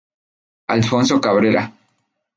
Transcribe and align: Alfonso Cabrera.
Alfonso 0.65 1.19
Cabrera. 1.21 1.71